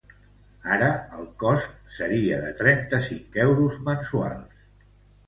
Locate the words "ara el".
0.77-1.27